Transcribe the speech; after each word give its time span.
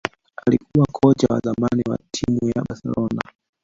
alikuwa 0.47 0.85
kocha 0.91 1.27
wa 1.33 1.39
zamani 1.39 1.83
wa 1.89 1.97
timu 2.11 2.49
ya 2.55 2.63
Barcelona 2.69 3.21